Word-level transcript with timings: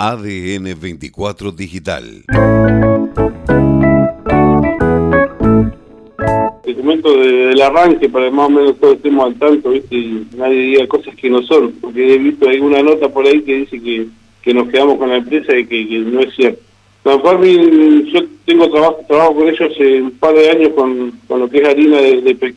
ADN 0.00 0.78
24 0.80 1.50
Digital. 1.50 2.22
Te 6.62 6.74
comento 6.76 7.18
del 7.18 7.60
arranque 7.60 8.08
para 8.08 8.30
más 8.30 8.46
o 8.46 8.50
menos 8.50 8.78
todo 8.78 8.92
estemos 8.92 9.26
al 9.26 9.34
tanto, 9.34 9.70
¿viste? 9.70 9.96
Y 9.96 10.24
nadie 10.36 10.60
diga 10.60 10.86
cosas 10.86 11.16
que 11.16 11.28
no 11.28 11.42
son, 11.42 11.72
porque 11.80 12.14
he 12.14 12.18
visto 12.18 12.48
alguna 12.48 12.80
nota 12.80 13.08
por 13.08 13.26
ahí 13.26 13.42
que 13.42 13.56
dice 13.56 13.82
que, 13.82 14.06
que 14.40 14.54
nos 14.54 14.68
quedamos 14.68 14.98
con 14.98 15.08
la 15.08 15.16
empresa 15.16 15.58
y 15.58 15.66
que, 15.66 15.88
que 15.88 15.98
no 15.98 16.20
es 16.20 16.32
cierto. 16.36 16.62
No, 17.04 17.20
yo 17.44 18.20
tengo 18.44 18.70
trabajo, 18.70 19.00
trabajo 19.08 19.34
con 19.34 19.48
ellos 19.48 19.72
hace 19.72 20.02
un 20.02 20.12
par 20.12 20.32
de 20.32 20.50
años 20.50 20.74
con, 20.76 21.10
con 21.26 21.40
lo 21.40 21.50
que 21.50 21.58
es 21.58 21.68
harina 21.68 21.96
de, 21.96 22.20
de 22.20 22.54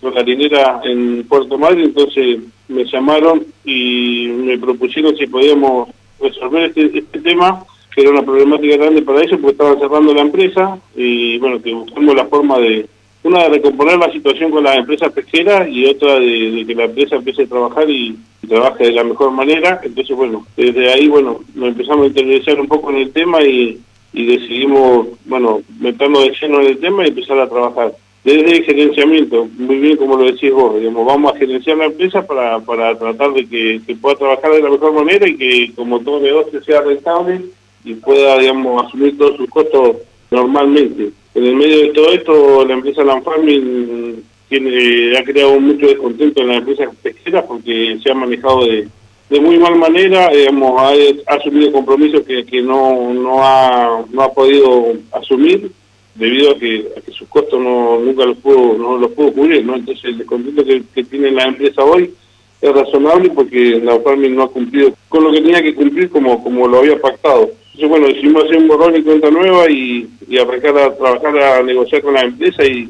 en 0.84 1.24
Puerto 1.28 1.58
Madre, 1.58 1.86
entonces 1.86 2.38
me 2.68 2.86
llamaron 2.86 3.44
y 3.66 4.28
me 4.28 4.60
propusieron 4.60 5.18
si 5.18 5.26
podíamos 5.26 5.90
resolver 6.22 6.64
este, 6.64 7.00
este 7.00 7.20
tema, 7.20 7.64
que 7.94 8.02
era 8.02 8.12
una 8.12 8.24
problemática 8.24 8.78
grande 8.78 9.02
para 9.02 9.22
ellos 9.22 9.40
porque 9.42 9.52
estaban 9.52 9.80
cerrando 9.80 10.14
la 10.14 10.22
empresa 10.22 10.80
y 10.96 11.38
bueno, 11.40 11.62
que 11.62 11.74
buscamos 11.74 12.16
la 12.16 12.26
forma 12.26 12.60
de, 12.60 12.88
una 13.24 13.44
de 13.44 13.50
recomponer 13.50 13.98
la 13.98 14.12
situación 14.12 14.52
con 14.52 14.64
las 14.64 14.78
empresas 14.78 15.12
pesqueras 15.12 15.68
y 15.70 15.86
otra 15.86 16.20
de, 16.20 16.64
que 16.66 16.76
la 16.76 16.86
empresa 16.86 17.18
empiece 17.18 17.44
a 17.44 17.48
trabajar 17.48 17.90
y, 17.90 18.18
trabaje 18.48 18.86
de 18.86 18.92
la 18.92 19.04
mejor 19.04 19.32
manera. 19.32 19.80
Entonces, 19.82 20.14
bueno, 20.14 20.46
desde 20.58 20.92
ahí, 20.92 21.08
bueno, 21.08 21.40
nos 21.54 21.70
empezamos 21.70 22.04
a 22.04 22.08
interesar 22.08 22.60
un 22.60 22.68
poco 22.68 22.90
en 22.90 22.98
el 22.98 23.12
tema 23.14 23.42
y, 23.44 23.80
y 24.12 24.26
decidimos, 24.26 25.08
bueno, 25.26 25.62
meternos 25.80 26.24
de 26.24 26.34
lleno 26.42 26.60
en 26.60 26.68
el 26.68 26.80
tema 26.80 27.06
y 27.06 27.10
empezar 27.10 27.40
a 27.40 27.48
trabajar. 27.48 27.94
Desde 28.24 28.58
el 28.58 28.64
gerenciamiento, 28.64 29.50
muy 29.58 29.80
bien 29.80 29.98
como 29.98 30.16
lo 30.16 30.26
decís 30.26 30.52
vos, 30.54 30.80
digamos, 30.80 31.08
vamos 31.08 31.34
a 31.34 31.38
gerenciar 31.40 31.78
la 31.78 31.86
empresa 31.86 32.22
para, 32.22 32.60
para 32.60 32.96
tratar 32.96 33.34
de 33.34 33.48
que, 33.48 33.82
pueda 34.00 34.16
trabajar 34.16 34.52
de 34.52 34.62
la 34.62 34.70
mejor 34.70 34.94
manera 34.94 35.28
y 35.28 35.36
que 35.36 35.72
como 35.76 36.00
todo 36.02 36.20
negocio 36.20 36.64
sea 36.64 36.82
rentable 36.82 37.42
y 37.84 37.96
pueda, 37.96 38.38
digamos, 38.38 38.86
asumir 38.86 39.18
todos 39.18 39.38
sus 39.38 39.50
costos 39.50 39.98
normalmente. 40.30 41.10
En 41.34 41.46
el 41.46 41.56
medio 41.56 41.78
de 41.78 41.88
todo 41.90 42.12
esto, 42.12 42.66
la 42.66 42.74
empresa 42.76 43.04
Land 43.04 43.24
Farming 43.24 44.24
tiene, 44.50 45.18
ha 45.18 45.24
creado 45.24 45.60
mucho 45.60 45.88
descontento 45.88 46.42
en 46.42 46.48
las 46.50 46.58
empresas 46.58 46.96
pesqueras 47.02 47.44
porque 47.48 47.98
se 48.04 48.12
ha 48.12 48.14
manejado 48.14 48.66
de, 48.66 48.88
de 49.32 49.40
muy 49.40 49.58
mal 49.58 49.76
manera, 49.78 50.30
digamos, 50.30 50.80
ha, 50.80 50.94
asumido 51.36 51.72
compromisos 51.72 52.22
que, 52.22 52.46
que 52.46 52.62
no, 52.62 53.12
no, 53.16 53.44
ha, 53.44 54.06
no 54.12 54.22
ha 54.22 54.32
podido 54.32 54.94
asumir 55.12 55.72
debido 56.16 56.52
a 56.52 56.58
que, 56.58 56.88
a 56.98 57.02
que 57.02 57.12
sus 57.12 57.28
costos 57.28 57.60
no, 57.60 58.00
nunca 58.00 58.26
los 58.26 58.38
pudo, 58.38 58.78
no 58.78 58.98
los 58.98 59.12
pudo 59.12 59.34
cubrir, 59.34 59.66
¿no? 59.66 59.76
Entonces 59.76 60.06
el 60.06 60.18
descontento 60.18 60.64
que, 60.64 61.04
tiene 61.04 61.32
la 61.32 61.46
empresa 61.46 61.84
hoy 61.84 62.14
es 62.62 62.74
razonable 62.74 63.30
porque 63.30 63.80
la 63.84 64.00
farming 64.00 64.36
no 64.36 64.44
ha 64.44 64.52
cumplido 64.52 64.94
con 65.10 65.24
lo 65.24 65.32
que 65.32 65.42
tenía 65.42 65.64
que 65.64 65.74
cumplir 65.74 66.10
como, 66.10 66.44
como 66.44 66.68
lo 66.68 66.80
había 66.80 67.00
pactado. 67.00 67.52
Entonces, 67.74 67.90
bueno, 67.90 68.08
decidimos 68.08 68.44
hacer 68.44 68.58
un 68.58 68.68
borrón 68.68 68.96
y 68.96 69.02
cuenta 69.02 69.32
nueva 69.32 69.70
y, 69.72 70.08
y 70.28 70.38
arrancar 70.38 70.78
a 70.78 70.96
trabajar, 70.96 71.38
a 71.38 71.64
negociar 71.64 72.02
con 72.02 72.14
la 72.14 72.22
empresa 72.22 72.64
y 72.66 72.90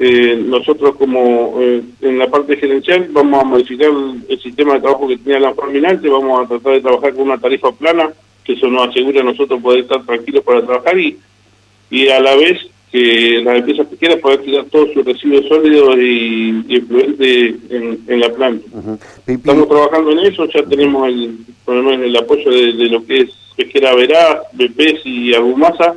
eh, 0.00 0.40
nosotros 0.46 0.94
como 0.94 1.56
eh, 1.60 1.82
en 2.02 2.18
la 2.20 2.28
parte 2.28 2.56
gerencial 2.56 3.08
vamos 3.10 3.40
a 3.40 3.44
modificar 3.44 3.90
el, 4.28 4.40
sistema 4.40 4.74
de 4.74 4.80
trabajo 4.80 5.08
que 5.08 5.16
tenía 5.16 5.40
la 5.40 5.54
farming 5.54 5.86
antes, 5.86 6.08
vamos 6.08 6.40
a 6.40 6.48
tratar 6.48 6.74
de 6.74 6.80
trabajar 6.82 7.14
con 7.14 7.22
una 7.22 7.38
tarifa 7.38 7.72
plana, 7.72 8.12
que 8.44 8.52
eso 8.52 8.68
nos 8.68 8.88
asegura 8.88 9.22
a 9.22 9.24
nosotros 9.24 9.60
poder 9.60 9.80
estar 9.80 10.04
tranquilos 10.06 10.44
para 10.44 10.64
trabajar 10.64 10.96
y 11.00 11.18
y 11.90 12.08
a 12.08 12.20
la 12.20 12.34
vez 12.36 12.58
que 12.90 13.42
las 13.44 13.58
empresas 13.58 13.86
pesqueras 13.86 14.16
puedan 14.16 14.42
tirar 14.42 14.64
todos 14.66 14.92
sus 14.92 15.04
residuos 15.04 15.46
sólidos 15.46 15.96
y, 15.98 16.64
y 16.68 16.76
influentes 16.76 17.54
en, 17.70 18.20
la 18.20 18.32
planta. 18.32 18.66
Estamos 19.26 19.68
trabajando 19.68 20.12
en 20.12 20.18
eso, 20.20 20.46
ya 20.46 20.62
tenemos 20.64 21.06
el, 21.08 21.38
el 21.66 22.16
apoyo 22.16 22.50
de, 22.50 22.72
lo 22.88 23.04
que 23.04 23.18
es 23.18 23.30
Pesquera 23.56 23.94
Verá, 23.94 24.42
BPS 24.52 25.04
y 25.04 25.34
Agumasa. 25.34 25.96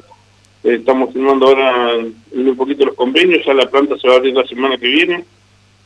estamos 0.64 1.14
firmando 1.14 1.48
ahora 1.48 1.98
un 2.34 2.56
poquito 2.58 2.86
los 2.86 2.96
convenios, 2.96 3.46
ya 3.46 3.54
la 3.54 3.70
planta 3.70 3.98
se 3.98 4.08
va 4.08 4.16
a 4.16 4.18
abrir 4.18 4.34
la 4.34 4.46
semana 4.48 4.78
que 4.78 4.88
viene. 4.88 5.24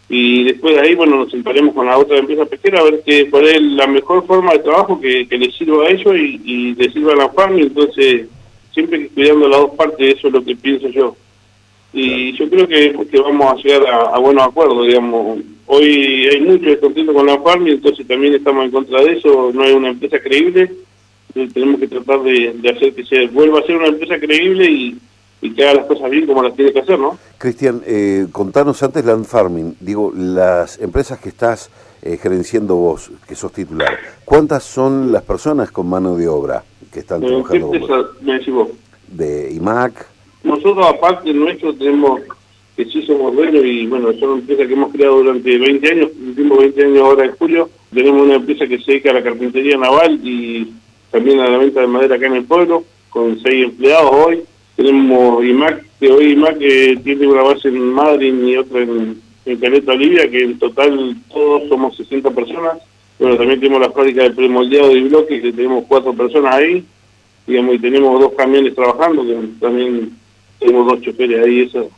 Y 0.08 0.44
después 0.44 0.76
de 0.76 0.82
ahí, 0.82 0.96
bueno, 0.96 1.18
nos 1.18 1.32
sentaremos 1.32 1.74
con 1.74 1.88
la 1.88 1.98
otra 1.98 2.20
empresa 2.20 2.46
pesquera 2.46 2.80
a 2.80 2.84
ver 2.84 3.02
qué, 3.06 3.28
cuál 3.30 3.48
es 3.48 3.60
la 3.62 3.88
mejor 3.88 4.26
forma 4.26 4.54
de 4.54 4.60
trabajo 4.60 5.02
que, 5.02 5.28
que 5.28 5.38
les 5.38 5.56
sirva 5.56 5.86
a 5.86 5.90
ellos 5.90 6.16
y, 6.16 6.42
y 6.46 6.76
les 6.76 6.94
sirva 6.94 7.14
a 7.14 7.16
la 7.16 7.30
farm. 7.30 7.58
Y 7.58 7.64
entonces 7.64 8.28
siempre 8.76 9.08
cuidando 9.08 9.48
las 9.48 9.62
dos 9.62 9.72
partes, 9.72 10.16
eso 10.16 10.28
es 10.28 10.34
lo 10.34 10.44
que 10.44 10.56
pienso 10.56 10.90
yo. 10.90 11.16
Y 11.94 12.34
yo 12.34 12.50
creo 12.50 12.68
que, 12.68 12.94
que 13.10 13.20
vamos 13.22 13.54
a 13.54 13.56
llegar 13.56 13.88
a, 13.88 14.20
buenos 14.20 14.44
acuerdos, 14.44 14.86
digamos. 14.86 15.40
Hoy 15.66 16.28
hay 16.28 16.42
mucho 16.42 16.70
descontento 16.70 17.14
con 17.14 17.26
la 17.26 17.40
farm 17.40 17.66
y 17.68 17.72
entonces 17.72 18.06
también 18.06 18.36
estamos 18.36 18.66
en 18.66 18.72
contra 18.72 19.02
de 19.02 19.14
eso, 19.14 19.52
no 19.54 19.64
es 19.64 19.74
una 19.74 19.90
empresa 19.90 20.20
creíble, 20.20 20.70
tenemos 21.34 21.80
que 21.80 21.88
tratar 21.88 22.22
de, 22.22 22.50
hacer 22.70 22.94
que 22.94 23.06
se 23.06 23.28
vuelva 23.28 23.60
a 23.60 23.64
ser 23.64 23.78
una 23.78 23.88
empresa 23.88 24.20
creíble 24.20 24.70
y, 24.70 24.98
que 25.56 25.64
haga 25.64 25.76
las 25.76 25.86
cosas 25.86 26.10
bien 26.10 26.26
como 26.26 26.42
las 26.42 26.56
tiene 26.56 26.74
que 26.74 26.80
hacer, 26.80 26.98
¿no? 26.98 27.20
Cristian, 27.38 27.80
eh, 27.86 28.26
contanos 28.32 28.82
antes 28.82 29.06
Land 29.06 29.26
Farming, 29.26 29.76
digo, 29.80 30.12
las 30.16 30.80
empresas 30.80 31.20
que 31.20 31.30
estás 31.30 31.70
eh, 32.02 32.18
gerenciando 32.18 32.76
vos, 32.76 33.12
que 33.28 33.36
sos 33.36 33.52
titular, 33.54 33.96
¿cuántas 34.26 34.64
son 34.64 35.12
las 35.12 35.22
personas 35.22 35.70
con 35.70 35.88
mano 35.88 36.16
de 36.18 36.28
obra? 36.28 36.64
Que 36.96 37.02
están 37.02 37.20
trabajando 37.20 37.72
me 38.22 38.34
decimos? 38.34 38.70
De 39.10 39.52
IMAC. 39.54 40.08
Nosotros, 40.44 40.88
aparte 40.88 41.34
nuestro, 41.34 41.74
tenemos 41.76 42.22
que 42.78 42.86
sí 42.86 43.02
somos 43.06 43.36
dueños 43.36 43.66
y 43.66 43.86
bueno, 43.86 44.12
es 44.12 44.22
una 44.22 44.40
empresa 44.40 44.66
que 44.66 44.74
hemos 44.74 44.92
creado 44.94 45.18
durante 45.18 45.58
20 45.58 45.92
años, 45.92 46.12
últimos 46.26 46.58
20 46.60 46.86
años 46.86 47.00
ahora 47.00 47.26
en 47.26 47.36
julio. 47.36 47.70
Tenemos 47.94 48.22
una 48.22 48.36
empresa 48.36 48.66
que 48.66 48.80
se 48.80 48.92
dedica 48.92 49.12
a 49.12 49.16
la 49.16 49.24
carpintería 49.24 49.78
naval 49.78 50.20
y 50.24 50.72
también 51.12 51.40
a 51.42 51.50
la 51.50 51.58
venta 51.58 51.82
de 51.82 51.88
madera 51.88 52.16
acá 52.16 52.28
en 52.28 52.36
el 52.36 52.46
pueblo, 52.46 52.86
con 53.10 53.40
seis 53.42 53.66
empleados 53.66 54.12
hoy. 54.12 54.44
Tenemos 54.78 55.44
IMAC, 55.44 55.86
que 56.00 56.12
hoy 56.12 56.32
IMAC 56.32 56.58
eh, 56.62 57.00
tiene 57.04 57.28
una 57.28 57.44
base 57.44 57.68
en 57.68 57.94
Madrid 57.94 58.34
y 58.42 58.56
otra 58.56 58.82
en, 58.82 59.22
en 59.46 59.58
Caleta, 59.58 59.92
Olivia, 59.92 60.30
que 60.30 60.44
en 60.44 60.60
total 60.60 61.16
todos 61.30 61.68
somos 61.68 61.96
60 61.98 62.32
personas. 62.32 62.78
Bueno, 63.20 63.38
también 63.38 63.60
tenemos 63.60 63.82
la 63.82 63.92
fábrica 63.92 64.24
de 64.24 64.32
premoldeado 64.32 64.90
de 64.90 65.02
bloques, 65.02 65.42
que 65.42 65.54
tenemos 65.54 65.86
cuatro 65.88 66.14
personas 66.14 66.56
ahí, 66.56 66.86
digamos, 67.48 67.76
y 67.76 67.80
tenemos 67.80 68.20
dos 68.20 68.34
camiones 68.34 68.76
trabajando, 68.76 69.24
que 69.26 69.38
también 69.60 70.12
tenemos 70.60 70.88
dos 70.88 71.02
choferes 71.02 71.46
ahí, 71.46 71.62
eso, 71.62 71.90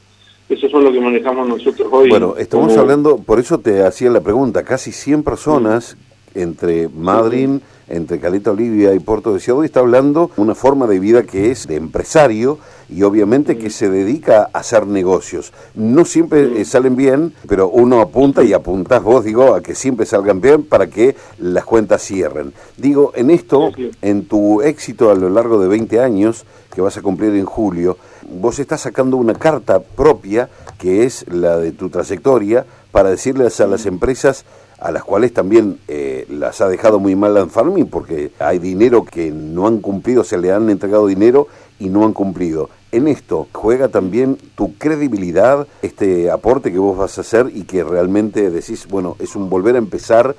eso 0.47 0.69
son 0.69 0.83
lo 0.83 0.91
que 0.91 1.00
manejamos 1.00 1.47
nosotros 1.47 1.88
hoy. 1.91 2.09
Bueno, 2.09 2.35
estamos 2.38 2.77
hablando, 2.77 3.17
por 3.17 3.39
eso 3.39 3.59
te 3.59 3.83
hacía 3.83 4.09
la 4.11 4.22
pregunta, 4.22 4.63
casi 4.63 4.91
100 4.91 5.23
personas 5.23 5.97
entre 6.35 6.88
Madrid, 6.88 7.50
entre 7.90 8.20
Caleta 8.20 8.52
Olivia 8.52 8.94
y 8.94 9.00
Puerto 9.00 9.34
de 9.34 9.40
Ciudad, 9.40 9.64
está 9.64 9.80
hablando 9.80 10.31
una 10.38 10.56
forma 10.56 10.88
de 10.88 11.00
vida 11.00 11.24
que 11.24 11.52
es 11.52 11.68
de 11.68 11.75
empresario, 11.75 12.59
y 12.90 13.03
obviamente 13.03 13.58
que 13.58 13.70
se 13.70 13.90
dedica 13.90 14.50
a 14.53 14.59
hacer 14.59 14.88
negocios. 14.88 15.52
No 15.75 16.06
siempre 16.06 16.62
eh, 16.62 16.66
salen 16.66 16.96
bien, 16.96 17.34
pero 17.48 17.70
uno 17.70 18.00
apunta 18.00 18.44
y 18.44 18.53
apuntás 18.53 19.03
vos, 19.03 19.25
digo, 19.25 19.53
a 19.53 19.62
que 19.62 19.75
siempre 19.75 20.06
salgan 20.06 20.42
bien 20.42 20.64
para 20.64 20.88
que 20.88 21.16
las 21.40 21.66
cuentas 21.66 22.02
cierren. 22.03 22.53
Digo, 22.78 23.12
en 23.16 23.30
esto, 23.30 23.72
en 24.02 24.25
tu 24.25 24.62
éxito 24.62 25.12
a 25.12 25.16
lo 25.16 25.30
largo 25.30 25.59
de 25.59 25.68
20 25.68 26.00
años, 26.00 26.46
que 26.74 26.81
vas 26.81 26.98
a 26.98 27.02
cumplir 27.02 27.36
en 27.36 27.46
julio, 27.46 27.98
vos 28.30 28.59
estás 28.59 28.81
sacando 28.81 29.18
una 29.18 29.34
carta 29.34 29.80
propia, 29.80 30.50
que 30.78 31.04
es 31.04 31.25
la 31.28 31.58
de 31.58 31.72
tu 31.72 31.90
trayectoria, 31.90 32.66
para 32.92 33.09
decirles 33.09 33.59
a 33.59 33.68
las 33.68 33.86
empresas 33.86 34.46
a 34.79 34.91
las 34.91 35.03
cuales 35.03 35.33
también 35.33 35.79
eh, 35.88 36.25
las 36.29 36.61
ha 36.61 36.69
dejado 36.69 36.99
muy 36.99 37.15
mal 37.15 37.33
la 37.33 37.45
Farming 37.47 37.88
porque 37.88 38.31
hay 38.39 38.59
dinero 38.59 39.03
que 39.03 39.31
no 39.31 39.67
han 39.67 39.79
cumplido, 39.79 40.23
se 40.23 40.38
le 40.38 40.51
han 40.51 40.69
entregado 40.69 41.07
dinero 41.07 41.47
y 41.79 41.89
no 41.89 42.05
han 42.05 42.13
cumplido. 42.13 42.69
En 42.91 43.07
esto 43.07 43.47
juega 43.51 43.89
también 43.89 44.38
tu 44.55 44.75
credibilidad, 44.77 45.67
este 45.81 46.31
aporte 46.31 46.71
que 46.71 46.79
vos 46.79 46.97
vas 46.97 47.17
a 47.17 47.21
hacer 47.21 47.51
y 47.53 47.63
que 47.63 47.83
realmente 47.83 48.49
decís, 48.49 48.88
bueno, 48.88 49.15
es 49.19 49.35
un 49.35 49.49
volver 49.49 49.75
a 49.75 49.79
empezar, 49.79 50.35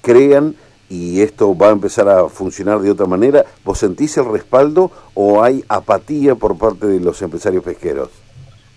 crean 0.00 0.56
y 0.88 1.22
esto 1.22 1.56
va 1.56 1.68
a 1.68 1.72
empezar 1.72 2.08
a 2.08 2.28
funcionar 2.28 2.80
de 2.80 2.90
otra 2.90 3.06
manera. 3.06 3.44
¿Vos 3.64 3.78
sentís 3.78 4.16
el 4.18 4.26
respaldo 4.26 4.90
o 5.14 5.42
hay 5.42 5.64
apatía 5.68 6.34
por 6.34 6.58
parte 6.58 6.86
de 6.86 7.00
los 7.00 7.22
empresarios 7.22 7.62
pesqueros? 7.62 8.21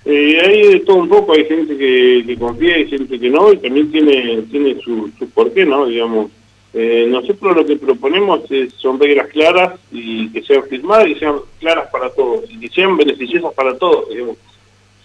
Eh, 0.05 0.39
hay 0.39 0.73
de 0.73 0.79
todo 0.81 0.97
un 0.97 1.09
poco, 1.09 1.33
hay 1.33 1.45
gente 1.45 1.75
que, 1.75 2.37
confía, 2.39 2.75
hay 2.75 2.87
gente 2.87 3.19
que 3.19 3.29
no, 3.29 3.51
y 3.51 3.57
también 3.57 3.91
tiene, 3.91 4.43
tiene 4.51 4.79
su, 4.81 5.09
su 5.17 5.27
porqué, 5.29 5.65
¿no? 5.65 5.87
Digamos, 5.87 6.29
eh, 6.77 7.07
nosotros 7.09 7.55
lo 7.55 7.65
que 7.65 7.77
proponemos 7.77 8.41
son 8.75 8.99
reglas 8.99 9.29
claras 9.29 9.79
y 9.93 10.29
que 10.29 10.43
sean 10.43 10.63
firmadas 10.63 11.07
y 11.07 11.15
sean 11.15 11.37
claras 11.57 11.89
para 11.89 12.09
todos 12.09 12.43
y 12.51 12.59
que 12.59 12.67
sean 12.67 12.97
beneficiosas 12.97 13.53
para 13.53 13.77
todos. 13.77 14.09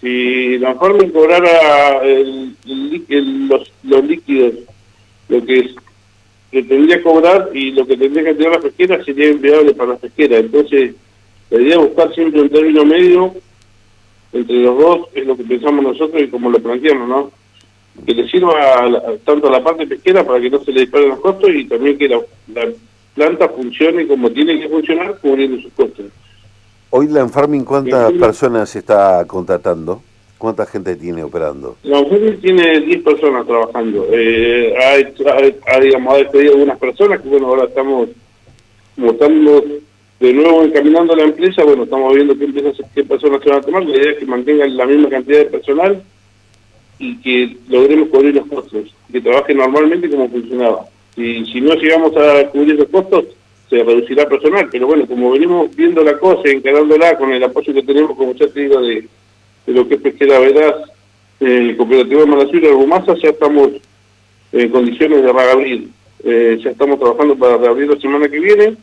Si 0.00 0.58
la 0.58 0.74
forma 0.74 1.08
cobrara 1.12 2.02
el, 2.02 2.56
los, 3.46 3.70
líquidos, 4.04 4.54
lo 5.28 5.44
que, 5.46 5.58
es, 5.60 5.74
que 6.50 6.64
tendría 6.64 6.96
que 6.96 7.02
cobrar 7.04 7.50
y 7.54 7.70
lo 7.70 7.86
que 7.86 7.96
tendría 7.96 8.24
que 8.24 8.34
tener 8.34 8.50
la 8.50 8.60
pesquera 8.60 9.04
sería 9.04 9.30
inviable 9.30 9.72
para 9.72 9.90
la 9.90 9.98
pesquera. 9.98 10.38
Entonces, 10.38 10.96
la 11.50 11.60
idea 11.60 11.78
buscar 11.78 12.12
siempre 12.14 12.40
un 12.42 12.50
término 12.50 12.84
medio 12.84 13.34
entre 14.32 14.56
los 14.56 14.78
dos, 14.78 15.08
es 15.14 15.26
lo 15.26 15.36
que 15.36 15.44
pensamos 15.44 15.82
nosotros 15.82 16.22
y 16.22 16.28
como 16.28 16.50
lo 16.50 16.58
planteamos, 16.58 17.08
¿no? 17.08 17.40
que 18.04 18.14
le 18.14 18.28
sirva 18.28 18.54
tanto 19.24 19.48
a 19.48 19.50
la 19.50 19.62
parte 19.62 19.86
pesquera 19.86 20.24
para 20.24 20.40
que 20.40 20.50
no 20.50 20.62
se 20.62 20.72
le 20.72 20.82
disparen 20.82 21.10
los 21.10 21.20
costos 21.20 21.50
y 21.54 21.64
también 21.64 21.98
que 21.98 22.08
la, 22.08 22.20
planta 23.14 23.48
funcione 23.48 24.06
como 24.06 24.30
tiene 24.30 24.60
que 24.60 24.68
funcionar 24.68 25.18
cubriendo 25.20 25.60
sus 25.60 25.72
costos. 25.72 26.06
Hoy 26.90 27.08
la 27.08 27.20
Enfarming, 27.20 27.64
¿cuántas 27.64 28.12
personas 28.12 28.74
está 28.74 29.24
contratando? 29.26 30.02
¿Cuánta 30.38 30.64
gente 30.64 30.96
tiene 30.96 31.22
operando? 31.22 31.76
La 31.82 31.98
Enfarming 31.98 32.40
tiene 32.40 32.80
10 32.80 33.02
personas 33.02 33.46
trabajando. 33.46 34.06
Eh, 34.12 34.74
ha, 34.76 35.74
ha, 35.74 35.80
digamos, 35.80 36.14
ha 36.14 36.18
despedido 36.18 36.54
algunas 36.54 36.78
personas 36.78 37.20
que, 37.20 37.28
bueno, 37.28 37.48
ahora 37.48 37.64
estamos, 37.64 38.08
estamos 38.96 39.64
de 40.20 40.34
nuevo 40.34 40.62
encaminando 40.62 41.16
la 41.16 41.24
empresa, 41.24 41.64
bueno, 41.64 41.84
estamos 41.84 42.14
viendo 42.14 42.36
qué, 42.36 42.44
empresas, 42.44 42.86
qué 42.94 43.04
personas 43.04 43.42
se 43.42 43.48
van 43.48 43.58
a 43.58 43.62
tomar. 43.62 43.84
La 43.84 43.96
idea 43.96 44.12
es 44.12 44.18
que 44.18 44.26
mantengan 44.26 44.76
la 44.76 44.86
misma 44.86 45.08
cantidad 45.08 45.38
de 45.38 45.44
personal 45.46 46.02
y 46.98 47.16
que 47.16 47.56
logremos 47.68 48.08
cubrir 48.10 48.34
los 48.34 48.46
costos, 48.46 48.94
que 49.10 49.20
trabaje 49.22 49.54
normalmente 49.54 50.10
como 50.10 50.28
funcionaba. 50.28 50.84
Y 51.16 51.46
si 51.46 51.62
no 51.62 51.74
llegamos 51.74 52.14
a 52.18 52.46
cubrir 52.50 52.74
los 52.74 52.88
costos, 52.88 53.24
se 53.70 53.82
reducirá 53.82 54.28
personal, 54.28 54.68
pero 54.70 54.88
bueno, 54.88 55.06
como 55.06 55.30
venimos 55.30 55.74
viendo 55.74 56.02
la 56.02 56.18
cosa 56.18 56.42
y 56.46 56.56
encarándola 56.56 57.16
con 57.16 57.32
el 57.32 57.42
apoyo 57.42 57.72
que 57.72 57.82
tenemos, 57.82 58.14
como 58.14 58.34
ya 58.34 58.46
te 58.48 58.60
digo, 58.60 58.80
de, 58.82 59.08
lo 59.68 59.88
que 59.88 59.94
es 59.94 60.00
Pesquera 60.02 60.38
Veraz, 60.38 60.74
el 61.40 61.76
cooperativo 61.78 62.20
de 62.20 62.26
Manasur 62.26 62.62
y 62.62 62.66
Argumasa, 62.66 63.14
ya 63.14 63.30
estamos 63.30 63.70
en 64.52 64.68
condiciones 64.68 65.22
de 65.22 65.32
reabrir. 65.32 65.88
Eh, 66.22 66.60
ya 66.62 66.70
estamos 66.70 66.98
trabajando 66.98 67.34
para 67.36 67.56
reabrir 67.56 67.88
la 67.88 67.98
semana 67.98 68.28
que 68.28 68.38
viene. 68.38 68.76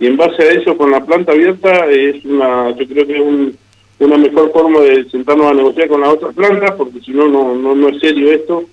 Y 0.00 0.06
en 0.06 0.16
base 0.16 0.42
a 0.42 0.50
eso, 0.50 0.76
con 0.76 0.90
la 0.90 1.04
planta 1.04 1.32
abierta, 1.32 1.86
es 1.86 2.24
una, 2.24 2.70
yo 2.76 2.86
creo 2.86 3.06
que 3.06 3.16
es 3.16 3.54
una 4.00 4.16
mejor 4.16 4.52
forma 4.52 4.80
de 4.80 5.08
sentarnos 5.10 5.50
a 5.50 5.54
negociar 5.54 5.88
con 5.88 6.00
las 6.00 6.10
otras 6.10 6.34
plantas, 6.34 6.72
porque 6.76 7.00
si 7.00 7.12
no, 7.12 7.28
no, 7.28 7.54
no 7.54 7.88
es 7.88 8.00
serio 8.00 8.32
esto 8.32 8.64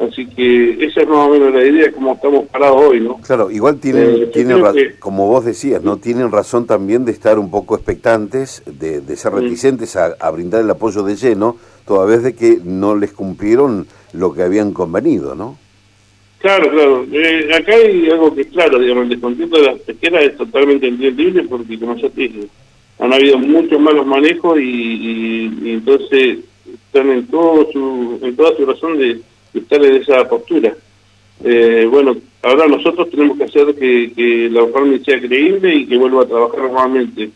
Así 0.00 0.26
que 0.26 0.82
esa 0.86 1.02
es 1.02 1.08
más 1.08 1.28
o 1.28 1.28
menos 1.28 1.52
la 1.52 1.62
idea, 1.62 1.92
como 1.92 2.14
estamos 2.14 2.46
parados 2.48 2.80
hoy, 2.80 3.00
¿no? 3.00 3.18
Claro, 3.18 3.50
igual 3.50 3.78
tienen, 3.78 4.30
eh, 4.34 4.96
como 4.98 5.26
vos 5.26 5.44
decías, 5.44 5.82
¿no? 5.82 5.98
Tienen 5.98 6.32
razón 6.32 6.66
también 6.66 7.04
de 7.04 7.12
estar 7.12 7.38
un 7.38 7.50
poco 7.50 7.74
expectantes, 7.74 8.62
de, 8.64 9.02
ser 9.16 9.34
reticentes 9.34 9.96
a, 9.96 10.30
brindar 10.30 10.62
el 10.62 10.70
apoyo 10.70 11.02
de 11.02 11.16
lleno, 11.16 11.56
toda 11.86 12.06
vez 12.06 12.22
de 12.22 12.34
que 12.34 12.60
no 12.64 12.96
les 12.96 13.12
cumplieron 13.12 13.86
lo 14.14 14.32
que 14.32 14.42
habían 14.42 14.72
convenido, 14.72 15.34
¿no? 15.34 15.58
Claro, 16.40 16.70
claro. 16.70 17.06
Eh, 17.12 17.50
acá 17.54 17.74
hay 17.74 18.08
algo 18.08 18.34
que 18.34 18.40
es 18.42 18.46
claro, 18.48 18.78
digamos, 18.78 19.04
el 19.04 19.10
descontento 19.10 19.58
de 19.58 19.66
las 19.66 19.78
pesqueras 19.80 20.24
es 20.24 20.36
totalmente 20.38 20.88
entendible 20.88 21.42
porque, 21.42 21.78
como 21.78 21.96
ya 21.96 22.08
te 22.08 22.22
dije, 22.22 22.46
han 22.98 23.12
habido 23.12 23.38
muchos 23.38 23.78
malos 23.78 24.06
manejos 24.06 24.58
y, 24.58 25.50
entonces 25.66 26.38
están 26.86 27.10
en, 27.10 27.26
todo 27.26 27.70
su, 27.70 28.20
en 28.22 28.34
toda 28.36 28.56
su 28.56 28.64
razón 28.64 28.98
de 28.98 29.20
estar 29.52 29.84
en 29.84 29.96
esa 29.96 30.26
postura. 30.28 30.74
Eh, 31.44 31.86
bueno, 31.90 32.16
ahora 32.42 32.66
nosotros 32.68 33.10
tenemos 33.10 33.36
que 33.36 33.44
hacer 33.44 33.74
que, 33.74 34.48
la 34.50 34.64
UFARMI 34.64 34.98
sea 35.00 35.20
creíble 35.20 35.74
y 35.74 35.86
que 35.86 35.98
vuelva 35.98 36.22
a 36.22 36.26
trabajar 36.26 36.60
normalmente. 36.60 37.30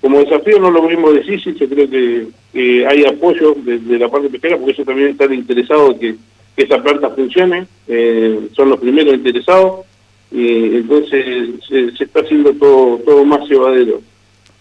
Como 0.00 0.20
desafío 0.20 0.58
no 0.58 0.70
lo 0.70 0.84
mismo 0.84 1.12
difícil, 1.12 1.54
yo 1.54 1.68
creo 1.68 1.88
que, 1.90 2.86
hay 2.86 3.04
apoyo 3.04 3.54
de, 3.58 3.98
la 3.98 4.08
parte 4.08 4.30
pesquera 4.30 4.56
porque 4.56 4.72
ellos 4.72 4.86
también 4.86 5.08
están 5.10 5.34
interesados 5.34 5.96
en 6.00 6.18
que, 6.58 6.64
esta 6.64 6.82
planta 6.82 7.10
funcione, 7.10 7.66
eh, 7.86 8.48
son 8.52 8.70
los 8.70 8.80
primeros 8.80 9.14
interesados, 9.14 9.86
y 10.30 10.76
entonces 10.76 11.50
se, 11.68 12.04
está 12.04 12.20
haciendo 12.20 12.52
todo, 12.54 12.98
todo 12.98 13.24
más 13.24 13.48
llevadero. 13.48 14.00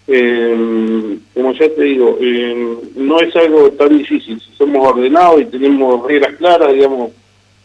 Eh, 0.08 1.18
como 1.34 1.54
ya 1.54 1.68
te 1.70 1.84
digo, 1.84 2.18
eh, 2.22 2.78
no 2.96 3.20
es 3.20 3.36
algo 3.36 3.72
tan 3.72 3.98
difícil. 3.98 4.40
Si 4.40 4.52
somos 4.54 4.88
ordenados 4.88 5.42
y 5.42 5.46
tenemos 5.46 6.08
reglas 6.08 6.36
claras, 6.36 6.72
digamos, 6.72 7.12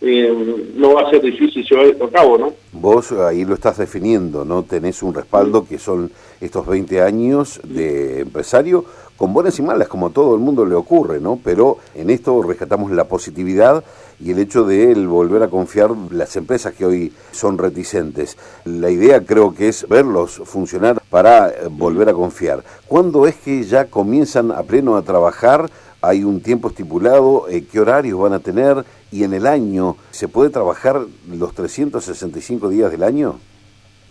eh, 0.04 0.72
no 0.75 0.94
va 0.94 1.02
a 1.02 1.10
ser 1.10 1.22
difícil 1.22 1.64
llevar 1.64 1.87
esto 1.87 2.04
a 2.04 2.10
cabo, 2.10 2.37
¿no? 2.37 2.52
Vos 2.72 3.12
ahí 3.12 3.44
lo 3.44 3.54
estás 3.54 3.78
definiendo, 3.78 4.44
¿no? 4.44 4.64
Tenés 4.64 5.02
un 5.02 5.14
respaldo 5.14 5.64
que 5.64 5.78
son 5.78 6.10
estos 6.40 6.66
20 6.66 7.00
años 7.00 7.60
de 7.62 8.20
empresario, 8.20 8.84
con 9.16 9.32
buenas 9.32 9.56
y 9.60 9.62
malas, 9.62 9.87
como 9.87 10.08
a 10.08 10.10
todo 10.10 10.34
el 10.34 10.40
mundo 10.40 10.66
le 10.66 10.75
ocurre, 10.75 11.20
¿no? 11.20 11.38
Pero 11.44 11.78
en 11.94 12.10
esto 12.10 12.43
rescatamos 12.43 12.90
la 12.90 13.04
positividad 13.04 13.84
y 14.19 14.32
el 14.32 14.40
hecho 14.40 14.64
de 14.64 14.90
él 14.90 15.06
volver 15.06 15.44
a 15.44 15.49
confiar 15.49 15.90
las 16.10 16.34
empresas 16.34 16.75
que 16.75 16.84
hoy 16.84 17.12
son 17.31 17.58
reticentes. 17.58 18.37
La 18.64 18.90
idea 18.90 19.25
creo 19.25 19.55
que 19.55 19.69
es 19.69 19.87
verlos 19.88 20.43
funcionar 20.44 21.00
para 21.10 21.50
eh, 21.50 21.69
volver 21.70 22.08
a 22.08 22.14
confiar. 22.14 22.64
¿Cuándo 22.88 23.28
es 23.28 23.37
que 23.37 23.62
ya 23.62 23.84
comienzan 23.84 24.50
a 24.50 24.64
pleno 24.64 24.96
a 24.96 25.02
trabajar? 25.02 25.70
¿Hay 26.02 26.25
un 26.25 26.40
tiempo 26.40 26.69
estipulado? 26.69 27.46
Eh, 27.49 27.64
¿Qué 27.70 27.78
horarios 27.78 28.19
van 28.19 28.32
a 28.32 28.40
tener? 28.40 28.84
¿Y 29.12 29.22
en 29.22 29.34
el 29.34 29.46
año 29.46 29.96
se 30.10 30.26
puede 30.26 30.50
trabajar 30.50 31.00
los 31.31 31.54
365 31.54 32.69
días 32.70 32.90
del 32.90 33.04
año? 33.04 33.38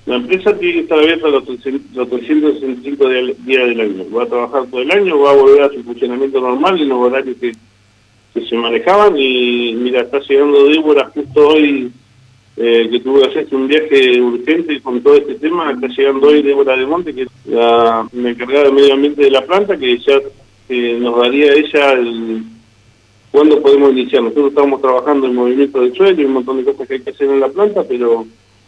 La 0.06 0.16
empresa 0.16 0.58
tiene 0.58 0.76
que 0.76 0.80
estar 0.80 0.98
abierta 0.98 1.28
los, 1.28 1.44
365 1.44 3.10
días 3.10 3.68
del 3.68 3.82
año. 3.82 4.06
Va 4.16 4.24
a 4.24 4.28
trabajar 4.28 4.66
todo 4.68 4.82
el 4.82 4.90
año, 4.90 5.20
va 5.20 5.32
a 5.32 5.36
volver 5.36 5.64
a 5.64 5.70
su 5.70 5.84
funcionamiento 5.84 6.40
normal 6.40 6.80
en 6.80 6.88
los 6.88 6.98
horarios 6.98 7.36
que, 7.38 7.52
se 8.50 8.56
manejaban. 8.56 9.18
Y 9.18 9.74
mira, 9.74 10.02
está 10.02 10.20
llegando 10.22 10.70
Débora 10.70 11.12
justo 11.14 11.50
hoy, 11.50 11.92
eh, 12.56 12.88
que 12.90 13.00
tuvo 13.02 13.20
que 13.20 13.28
hacer 13.28 13.48
un 13.52 13.68
viaje 13.68 14.22
urgente 14.22 14.82
con 14.82 15.02
todo 15.02 15.18
este 15.18 15.36
tema. 15.36 15.72
Está 15.72 15.88
llegando 15.88 16.28
hoy 16.28 16.42
Débora 16.42 16.78
de 16.78 16.86
Monte, 16.86 17.14
que 17.14 17.24
es 17.24 17.30
la, 17.46 18.08
encargada 18.14 18.66
de 18.66 18.72
medio 18.72 18.94
ambiente 18.94 19.24
de 19.24 19.32
la 19.32 19.46
planta, 19.46 19.78
que 19.78 19.98
ya 20.00 20.20
eh, 20.72 20.98
nos 20.98 21.20
daría 21.20 21.52
ella 21.52 21.92
el 21.92 22.44
cuándo 23.30 23.62
podemos 23.62 23.92
iniciar. 23.92 24.24
Nosotros 24.24 24.50
estamos 24.50 24.82
trabajando 24.82 25.28
en 25.28 25.36
movimiento 25.36 25.82
de 25.82 25.94
suelo 25.94 26.22
y 26.22 26.26
un 26.26 26.32
montón 26.32 26.58
de 26.58 26.64
cosas 26.64 26.88
que 26.88 26.94
hay 26.94 27.02
que 27.02 27.10
hacer 27.10 27.30
en 27.30 27.42
la 27.42 27.50
planta, 27.50 27.84
pero 27.84 28.26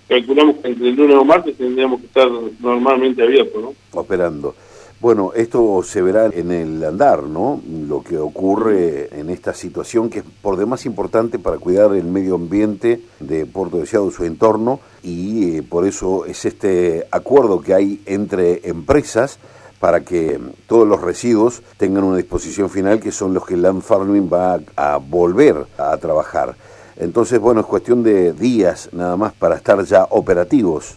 calculamos 0.10 0.58
que 0.58 0.68
entre 0.68 0.90
el 0.90 0.96
lunes 0.96 1.16
o 1.16 1.24
martes 1.24 1.56
tendríamos 1.56 2.02
que 2.02 2.08
estar 2.08 2.30
normalmente 2.60 3.24
abiertos, 3.24 3.64
¿no? 3.64 3.74
Operando. 3.98 4.54
Bueno, 5.00 5.32
esto 5.36 5.82
se 5.84 6.02
verá 6.02 6.28
en 6.28 6.52
el 6.52 6.84
andar, 6.84 7.24
¿no? 7.24 7.62
Lo 7.88 8.04
que 8.04 8.18
ocurre 8.18 9.10
en 9.18 9.30
esta 9.30 9.54
situación 9.54 10.10
que 10.10 10.20
es 10.20 10.26
por 10.42 10.56
demás 10.58 10.86
importante 10.86 11.40
para 11.40 11.58
cuidar 11.58 11.94
el 11.94 12.06
medio 12.06 12.36
ambiente 12.36 13.02
de 13.20 13.46
Puerto 13.46 13.78
Deseado 13.78 14.10
y 14.10 14.12
su 14.12 14.24
entorno 14.24 14.80
y 15.04 15.58
eh, 15.58 15.64
por 15.64 15.86
eso 15.86 16.26
es 16.26 16.46
este 16.46 17.06
acuerdo 17.12 17.62
que 17.62 17.74
hay 17.74 18.02
entre 18.06 18.62
empresas 18.68 19.40
para 19.84 20.06
que 20.06 20.40
todos 20.66 20.88
los 20.88 21.02
residuos 21.02 21.62
tengan 21.76 22.06
una 22.06 22.16
disposición 22.16 22.70
final 22.70 23.02
que 23.02 23.12
son 23.12 23.34
los 23.34 23.46
que 23.46 23.58
Land 23.58 23.82
Farming 23.82 24.30
va 24.32 24.62
a 24.78 24.96
volver 24.96 25.58
a 25.78 25.98
trabajar. 25.98 26.56
Entonces, 26.96 27.38
bueno, 27.38 27.60
es 27.60 27.66
cuestión 27.66 28.02
de 28.02 28.32
días 28.32 28.90
nada 28.94 29.18
más 29.18 29.34
para 29.34 29.58
estar 29.58 29.84
ya 29.84 30.06
operativos. 30.10 30.96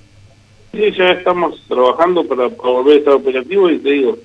Sí, 0.71 0.93
ya 0.97 1.11
estamos 1.11 1.61
trabajando 1.67 2.23
para, 2.29 2.47
volver 2.47 2.95
a 2.95 2.99
estar 2.99 3.15
operativos 3.15 3.73
y 3.73 3.79
te 3.79 3.91
digo, 3.91 4.19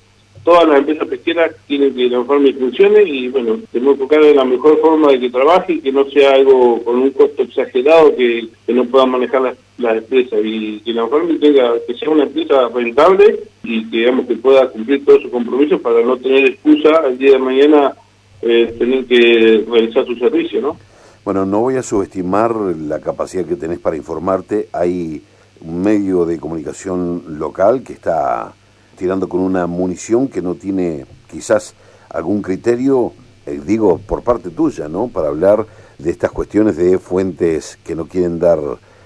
todas 0.44 0.68
las 0.68 0.78
empresas 0.78 1.08
pesqueras 1.08 1.50
tienen 1.66 1.92
que 1.92 2.08
la 2.08 2.20
y 2.20 2.52
funcione 2.52 3.02
y 3.02 3.28
bueno, 3.30 3.58
tenemos 3.72 3.96
que 3.96 4.02
buscar 4.02 4.20
la 4.20 4.44
mejor 4.44 4.80
forma 4.80 5.10
de 5.10 5.18
que 5.18 5.30
trabaje 5.30 5.72
y 5.72 5.80
que 5.80 5.90
no 5.90 6.04
sea 6.04 6.34
algo 6.34 6.84
con 6.84 7.00
un 7.00 7.10
costo 7.10 7.42
exagerado 7.42 8.14
que, 8.14 8.46
no 8.68 8.84
puedan 8.84 9.10
manejar 9.10 9.42
las, 9.42 9.56
las 9.82 9.96
empresas 9.98 10.40
y 10.42 10.80
que 10.80 10.92
la 10.92 11.06
Farming 11.08 11.40
tenga, 11.40 11.72
que 11.86 11.94
sea 11.94 12.10
una 12.10 12.24
empresa 12.24 12.68
rentable 12.68 13.40
y 13.62 13.90
que 13.90 13.98
digamos 13.98 14.26
que 14.26 14.36
pueda 14.36 14.68
cumplir 14.68 15.04
todos 15.04 15.22
sus 15.22 15.30
compromisos 15.30 15.80
para 15.80 16.02
no 16.02 16.16
tener 16.16 16.46
excusa 16.46 16.96
al 17.04 17.18
día 17.18 17.32
de 17.32 17.38
mañana 17.38 17.94
eh, 18.40 18.74
tener 18.78 19.04
que 19.06 19.64
realizar 19.68 20.04
su 20.06 20.16
servicio, 20.16 20.60
¿no? 20.60 20.76
Bueno, 21.24 21.46
no 21.46 21.60
voy 21.60 21.76
a 21.76 21.82
subestimar 21.82 22.52
la 22.54 23.00
capacidad 23.00 23.44
que 23.44 23.54
tenés 23.54 23.78
para 23.78 23.96
informarte. 23.96 24.68
Hay 24.72 25.22
un 25.60 25.80
medio 25.80 26.24
de 26.24 26.40
comunicación 26.40 27.38
local 27.38 27.84
que 27.84 27.92
está 27.92 28.52
tirando 28.96 29.28
con 29.28 29.40
una 29.40 29.68
munición 29.68 30.26
que 30.26 30.42
no 30.42 30.56
tiene 30.56 31.06
quizás 31.30 31.74
algún 32.10 32.42
criterio, 32.42 33.12
eh, 33.46 33.60
digo, 33.64 33.98
por 33.98 34.22
parte 34.22 34.50
tuya, 34.50 34.88
¿no? 34.88 35.08
Para 35.08 35.28
hablar 35.28 35.66
de 35.98 36.10
estas 36.10 36.32
cuestiones 36.32 36.76
de 36.76 36.98
fuentes 36.98 37.78
que 37.84 37.94
no 37.94 38.06
quieren 38.06 38.40
dar 38.40 38.58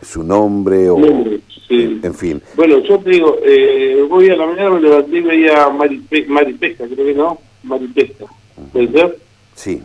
su 0.07 0.23
nombre 0.23 0.89
o... 0.89 0.99
En 1.69 2.15
fin. 2.15 2.41
Bueno, 2.55 2.79
yo 2.79 2.99
te 3.01 3.11
digo, 3.11 3.39
eh, 3.45 4.05
voy 4.09 4.29
a 4.31 4.37
la 4.37 4.47
mañana, 4.47 4.71
me 4.71 4.81
levanté 4.81 5.19
y 5.19 5.21
veía 5.21 5.69
Maripesca, 5.69 6.87
creo 6.87 7.07
que 7.07 7.15
no, 7.15 7.39
Maripesca. 7.65 8.25
¿Puede 8.73 8.93
ser? 8.93 9.19
Sí 9.55 9.83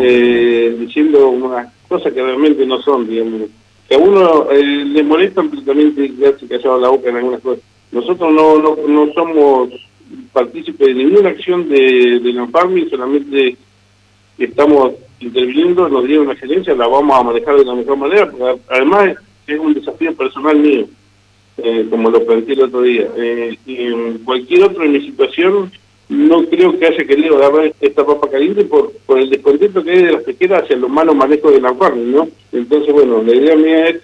eh, 0.00 0.76
diciendo 0.78 1.28
unas 1.28 1.72
cosas 1.88 2.12
que 2.12 2.22
realmente 2.22 2.64
no 2.66 2.80
son, 2.82 3.08
digamos. 3.08 3.42
Que 3.88 3.94
a 3.94 3.98
uno 3.98 4.50
eh, 4.50 4.62
le 4.62 5.02
molesta 5.02 5.40
ampliamente 5.40 6.14
quedarse 6.14 6.46
callado 6.46 6.80
la 6.80 6.88
boca 6.88 7.10
en 7.10 7.16
algunas 7.16 7.40
cosas. 7.40 7.62
Nosotros 7.90 8.32
no, 8.32 8.58
no, 8.58 8.76
no 8.86 9.12
somos 9.12 9.70
partícipes 10.32 10.86
de 10.88 10.94
ninguna 10.94 11.30
acción 11.30 11.68
de, 11.68 12.20
de 12.20 12.32
la 12.32 12.48
solamente 12.90 13.56
estamos 14.38 14.92
interviniendo, 15.22 15.88
nos 15.88 16.04
dieron 16.04 16.26
una 16.26 16.36
gerencia, 16.36 16.74
la 16.74 16.86
vamos 16.86 17.18
a 17.18 17.22
manejar 17.22 17.56
de 17.56 17.64
la 17.64 17.74
mejor 17.74 17.96
manera, 17.96 18.30
porque 18.30 18.60
además 18.68 19.16
es 19.46 19.58
un 19.58 19.74
desafío 19.74 20.14
personal 20.14 20.58
mío, 20.58 20.86
eh, 21.58 21.86
como 21.90 22.10
lo 22.10 22.24
planteé 22.24 22.54
el 22.54 22.62
otro 22.62 22.82
día. 22.82 23.08
Eh, 23.16 23.56
y 23.66 24.18
cualquier 24.24 24.64
otro 24.64 24.84
en 24.84 24.92
mi 24.92 25.00
situación 25.00 25.70
no 26.08 26.44
creo 26.44 26.78
que 26.78 26.86
haya 26.86 27.04
querido 27.04 27.36
agarrar 27.36 27.72
esta 27.80 28.04
papa 28.04 28.28
caliente 28.30 28.64
por, 28.64 28.92
el 29.18 29.30
descontento 29.30 29.82
que 29.82 29.90
hay 29.90 30.02
de 30.02 30.12
las 30.12 30.22
pesqueras 30.22 30.64
hacia 30.64 30.76
los 30.76 30.90
malos 30.90 31.16
manejos 31.16 31.52
de 31.52 31.60
la 31.60 31.74
carne, 31.74 32.04
¿no? 32.04 32.28
Entonces, 32.52 32.92
bueno, 32.92 33.22
la 33.22 33.34
idea 33.34 33.56
mía 33.56 33.88
es 33.88 34.00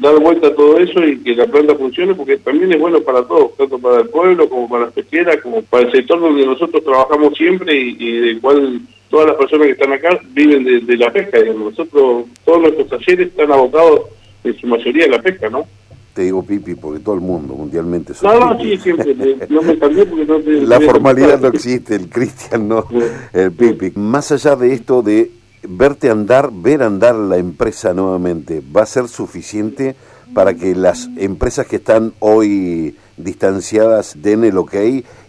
dar 0.00 0.18
vuelta 0.18 0.48
a 0.48 0.54
todo 0.54 0.78
eso 0.78 1.04
y 1.04 1.18
que 1.18 1.34
la 1.34 1.46
planta 1.46 1.74
funcione, 1.74 2.14
porque 2.14 2.36
también 2.38 2.72
es 2.72 2.80
bueno 2.80 3.00
para 3.00 3.22
todos, 3.24 3.56
tanto 3.56 3.78
para 3.78 4.02
el 4.02 4.08
pueblo 4.08 4.48
como 4.48 4.68
para 4.68 4.86
las 4.86 4.94
pesqueras, 4.94 5.36
como 5.42 5.62
para 5.62 5.84
el 5.84 5.92
sector 5.92 6.20
donde 6.20 6.46
nosotros 6.46 6.82
trabajamos 6.82 7.36
siempre 7.36 7.76
y, 7.76 7.96
y 7.98 8.12
del 8.12 8.40
cual 8.40 8.80
todas 9.12 9.26
las 9.26 9.36
personas 9.36 9.66
que 9.66 9.72
están 9.72 9.92
acá 9.92 10.18
viven 10.32 10.64
de, 10.64 10.96
la 10.96 11.12
pesca. 11.12 11.38
Nosotros, 11.54 12.24
todos 12.46 12.62
nuestros 12.62 12.88
talleres 12.88 13.28
están 13.28 13.52
abocados 13.52 14.06
en 14.42 14.58
su 14.58 14.66
mayoría 14.66 15.04
a 15.04 15.08
la 15.08 15.22
pesca, 15.22 15.50
¿no? 15.50 15.66
Te 16.14 16.22
digo 16.22 16.42
pipi 16.42 16.74
porque 16.74 17.00
todo 17.00 17.14
el 17.14 17.20
mundo 17.20 17.54
mundialmente 17.54 18.14
No, 18.22 18.38
no, 18.38 18.60
sí, 18.60 18.76
siempre. 18.78 19.14
no 19.50 19.62
me 19.62 19.78
cambié 19.78 20.06
porque 20.06 20.24
no 20.24 20.40
te, 20.40 20.62
La 20.62 20.80
formalidad 20.80 21.40
no 21.40 21.48
existe, 21.48 21.94
el 21.94 22.08
Cristian 22.08 22.66
no, 22.66 22.86
el 23.34 23.52
pipi. 23.52 23.92
Más 23.96 24.32
allá 24.32 24.56
de 24.56 24.72
esto 24.72 25.02
de 25.02 25.30
verte 25.62 26.08
andar, 26.08 26.50
ver 26.50 26.82
andar 26.82 27.14
la 27.14 27.36
empresa 27.36 27.92
nuevamente, 27.92 28.62
¿va 28.74 28.82
a 28.82 28.86
ser 28.86 29.08
suficiente 29.08 29.94
para 30.32 30.54
que 30.54 30.74
las 30.74 31.10
empresas 31.18 31.66
que 31.66 31.76
están 31.76 32.14
hoy 32.18 32.96
distanciadas 33.18 34.22
den 34.22 34.44
el 34.44 34.56
ok 34.56 34.74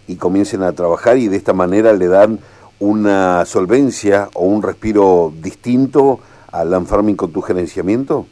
y 0.06 0.16
comiencen 0.16 0.62
a 0.62 0.72
trabajar 0.72 1.18
y 1.18 1.28
de 1.28 1.36
esta 1.36 1.52
manera 1.52 1.92
le 1.92 2.08
dan 2.08 2.40
una 2.84 3.44
solvencia 3.44 4.28
o 4.34 4.44
un 4.44 4.62
respiro 4.62 5.32
distinto 5.42 6.20
al 6.52 6.86
farming 6.86 7.16
con 7.16 7.32
tu 7.32 7.40
gerenciamiento? 7.40 8.26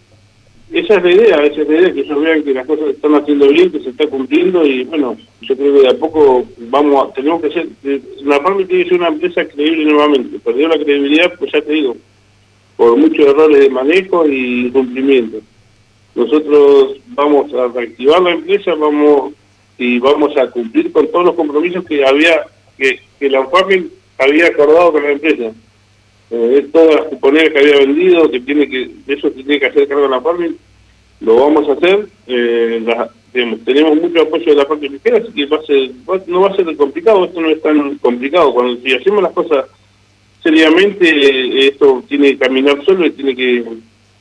Esa 0.72 0.94
es 0.94 1.02
la 1.02 1.10
idea, 1.10 1.36
esa 1.44 1.60
es 1.60 1.68
la 1.68 1.74
idea, 1.74 1.92
que 1.92 2.00
ellos 2.00 2.20
vean 2.22 2.42
que 2.42 2.54
las 2.54 2.66
cosas 2.66 2.86
se 2.86 2.90
están 2.92 3.14
haciendo 3.14 3.48
bien, 3.48 3.70
que 3.70 3.80
se 3.80 3.90
está 3.90 4.06
cumpliendo 4.06 4.64
y 4.64 4.84
bueno, 4.84 5.16
yo 5.42 5.56
creo 5.56 5.74
que 5.74 5.80
de 5.80 5.88
a 5.88 5.98
poco 5.98 6.44
vamos 6.70 7.04
a, 7.10 7.12
tenemos 7.12 7.42
que 7.42 7.50
ser, 7.50 7.68
la 8.22 8.40
Farming 8.40 8.66
tiene 8.66 8.84
que 8.84 8.88
ser 8.88 8.98
una 8.98 9.08
empresa 9.08 9.44
creíble 9.44 9.84
nuevamente, 9.84 10.38
perdió 10.38 10.68
la 10.68 10.76
credibilidad, 10.76 11.32
pues 11.38 11.52
ya 11.52 11.60
te 11.60 11.72
digo, 11.72 11.94
por 12.76 12.96
muchos 12.96 13.26
errores 13.26 13.60
de 13.60 13.68
manejo 13.68 14.26
y 14.26 14.70
cumplimiento. 14.70 15.38
Nosotros 16.14 16.96
vamos 17.08 17.52
a 17.52 17.68
reactivar 17.68 18.22
la 18.22 18.30
empresa, 18.30 18.74
vamos 18.74 19.34
y 19.76 19.98
vamos 19.98 20.34
a 20.38 20.50
cumplir 20.50 20.90
con 20.90 21.06
todos 21.08 21.26
los 21.26 21.34
compromisos 21.34 21.84
que 21.84 22.04
había, 22.04 22.46
que, 22.78 22.98
que 23.18 23.28
la 23.28 23.46
Farming 23.46 23.90
había 24.22 24.46
acordado 24.46 24.92
con 24.92 25.02
la 25.02 25.12
empresa. 25.12 25.52
Eh, 26.30 26.66
todas 26.72 26.96
las 26.96 27.04
cuponeras 27.06 27.52
que 27.52 27.58
había 27.58 27.78
vendido, 27.78 28.30
que 28.30 28.40
tiene 28.40 28.68
que, 28.68 28.90
eso 29.06 29.28
se 29.28 29.34
tiene 29.34 29.60
que 29.60 29.66
hacer 29.66 29.86
cargo 29.86 30.04
de 30.04 30.08
la 30.08 30.20
farming, 30.20 30.56
lo 31.20 31.36
vamos 31.36 31.68
a 31.68 31.72
hacer. 31.72 32.06
Eh, 32.26 32.84
tenemos 33.64 33.96
mucho 33.96 34.22
apoyo 34.22 34.46
de 34.46 34.56
la 34.56 34.68
parte 34.68 34.88
ligera, 34.88 35.18
así 35.18 35.32
que 35.32 35.46
va 35.46 35.58
a 35.58 35.62
ser, 35.62 35.90
no 36.26 36.40
va 36.40 36.48
a 36.48 36.56
ser 36.56 36.76
complicado, 36.76 37.24
esto 37.24 37.40
no 37.40 37.50
es 37.50 37.60
tan 37.62 37.98
complicado. 37.98 38.52
Cuando 38.54 38.80
si 38.80 38.94
hacemos 38.94 39.22
las 39.22 39.32
cosas 39.32 39.66
seriamente, 40.42 41.08
eh, 41.08 41.68
esto 41.68 42.02
tiene 42.08 42.32
que 42.32 42.38
caminar 42.38 42.82
solo 42.84 43.06
y 43.06 43.10
tiene 43.10 43.36
que, 43.36 43.64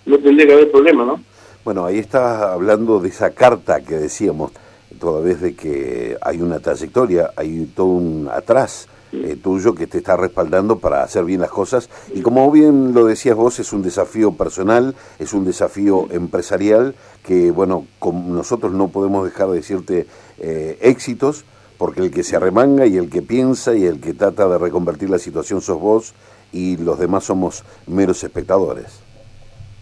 no 0.05 0.17
tendría 0.17 0.47
que 0.47 0.53
haber 0.53 0.71
problema, 0.71 1.05
¿no? 1.05 1.21
Bueno, 1.63 1.85
ahí 1.85 1.99
está 1.99 2.53
hablando 2.53 2.99
de 2.99 3.09
esa 3.09 3.31
carta 3.31 3.83
que 3.83 3.95
decíamos, 3.95 4.51
toda 4.99 5.21
vez 5.21 5.41
de 5.41 5.55
que 5.55 6.17
hay 6.21 6.41
una 6.41 6.59
trayectoria, 6.59 7.31
hay 7.35 7.67
todo 7.75 7.87
un 7.87 8.29
atrás 8.31 8.87
eh, 9.13 9.37
tuyo 9.41 9.75
que 9.75 9.87
te 9.87 9.97
está 9.97 10.15
respaldando 10.15 10.79
para 10.79 11.03
hacer 11.03 11.25
bien 11.25 11.41
las 11.41 11.49
cosas. 11.49 11.89
Y 12.13 12.21
como 12.21 12.49
bien 12.51 12.93
lo 12.93 13.05
decías 13.05 13.35
vos, 13.35 13.59
es 13.59 13.73
un 13.73 13.81
desafío 13.81 14.33
personal, 14.33 14.95
es 15.19 15.33
un 15.33 15.45
desafío 15.45 16.07
empresarial 16.11 16.95
que, 17.25 17.51
bueno, 17.51 17.85
con 17.99 18.33
nosotros 18.33 18.71
no 18.73 18.87
podemos 18.89 19.25
dejar 19.25 19.49
de 19.49 19.55
decirte 19.55 20.07
eh, 20.39 20.77
éxitos, 20.81 21.45
porque 21.77 22.01
el 22.01 22.11
que 22.11 22.23
se 22.23 22.35
arremanga 22.35 22.85
y 22.85 22.97
el 22.97 23.09
que 23.09 23.21
piensa 23.21 23.75
y 23.75 23.85
el 23.85 23.99
que 23.99 24.13
trata 24.13 24.47
de 24.47 24.57
reconvertir 24.57 25.09
la 25.09 25.19
situación 25.19 25.61
sos 25.61 25.79
vos 25.79 26.13
y 26.53 26.77
los 26.77 26.99
demás 26.99 27.23
somos 27.23 27.63
meros 27.87 28.23
espectadores. 28.23 29.01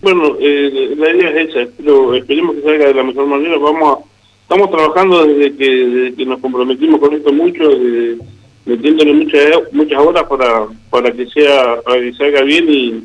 Bueno, 0.02 0.38
eh, 0.40 0.96
la 0.98 1.14
idea 1.14 1.30
es 1.42 1.50
esa, 1.50 1.72
pero 1.76 2.16
esperemos 2.16 2.56
que 2.56 2.62
salga 2.62 2.86
de 2.86 2.94
la 2.94 3.04
mejor 3.04 3.28
manera. 3.28 3.58
Vamos 3.58 4.00
estamos 4.50 4.72
trabajando 4.72 5.28
desde 5.28 5.56
que, 5.56 5.70
desde 5.70 6.16
que 6.16 6.26
nos 6.26 6.40
comprometimos 6.40 7.00
con 7.00 7.14
esto 7.14 7.32
mucho, 7.32 7.70
metiéndole 8.70 9.14
muchas 9.14 9.44
muchas 9.72 10.00
horas 10.00 10.24
para 10.30 10.68
para 10.90 11.12
que 11.12 11.26
sea 11.28 11.82
para 11.82 12.00
que 12.00 12.14
salga 12.14 12.42
bien 12.44 12.66
y, 12.70 13.04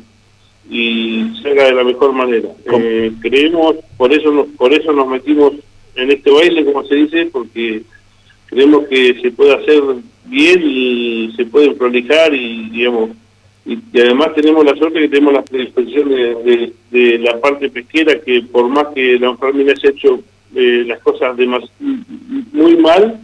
y 0.69 1.41
salga 1.41 1.65
de 1.65 1.73
la 1.73 1.83
mejor 1.83 2.13
manera. 2.13 2.49
Eh, 2.71 3.11
creemos 3.19 3.75
por 3.97 4.13
eso 4.13 4.31
nos 4.31 4.47
por 4.47 4.73
eso 4.73 4.93
nos 4.93 5.07
metimos 5.07 5.53
en 5.95 6.11
este 6.11 6.29
baile 6.29 6.65
como 6.65 6.85
se 6.85 6.95
dice 6.95 7.29
porque 7.31 7.81
creemos 8.47 8.87
que 8.87 9.19
se 9.21 9.31
puede 9.31 9.53
hacer 9.55 9.81
bien 10.25 10.61
y 10.63 11.33
se 11.35 11.45
puede 11.45 11.71
prolijar 11.71 12.33
y 12.33 12.69
digamos 12.69 13.09
y, 13.65 13.79
además 13.99 14.35
tenemos 14.35 14.63
la 14.63 14.75
suerte 14.75 14.99
que 14.99 15.09
tenemos 15.09 15.33
la 15.33 15.41
predisposición 15.43 16.09
de, 16.09 16.73
de, 16.91 17.17
la 17.17 17.41
parte 17.41 17.67
pesquera 17.69 18.19
que 18.19 18.43
por 18.43 18.67
más 18.69 18.87
que 18.93 19.17
la 19.17 19.35
familia 19.37 19.75
se 19.75 19.87
ha 19.87 19.91
hecho 19.91 20.19
eh, 20.55 20.83
las 20.85 20.99
cosas 20.99 21.35
de 21.35 21.47
muy 22.53 22.77
mal 22.77 23.19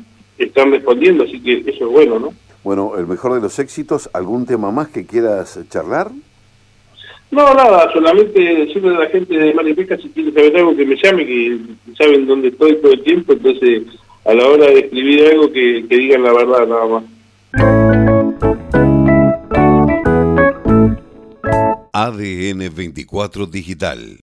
están 0.45 0.71
respondiendo, 0.71 1.24
así 1.24 1.41
que 1.41 1.63
eso 1.65 1.86
es 1.86 1.91
bueno, 1.91 2.19
¿no? 2.19 2.33
Bueno, 2.63 2.93
el 2.98 3.07
mejor 3.07 3.33
de 3.33 3.41
los 3.41 3.57
éxitos, 3.60 4.10
¿algún 4.13 4.45
tema 4.45 4.71
más 4.71 4.89
que 4.89 5.05
quieras 5.05 5.60
charlar? 5.69 6.12
No, 7.31 7.53
nada, 7.53 7.91
solamente 7.93 8.39
decirle 8.39 8.95
a 8.95 9.00
la 9.00 9.07
gente 9.07 9.38
de 9.38 9.53
Maripesca 9.53 9.98
si 9.98 10.10
quiere 10.10 10.33
saber 10.33 10.57
algo 10.57 10.75
que 10.75 10.86
me 10.86 10.98
llame, 11.01 11.25
que 11.25 11.60
saben 11.98 12.27
dónde 12.27 12.50
estoy 12.50 12.75
todo 12.81 12.91
el 12.91 13.03
tiempo, 13.03 13.33
entonces 13.33 13.83
a 14.25 14.33
la 14.33 14.48
hora 14.48 14.65
de 14.65 14.79
escribir 14.79 15.25
algo 15.27 15.51
que, 15.51 15.86
que 15.88 15.98
digan 15.98 16.24
la 16.24 16.33
verdad 16.33 16.67
nada 16.67 16.88
más. 16.88 17.03
ADN 21.93 22.75
24 22.75 23.45
Digital 23.48 24.19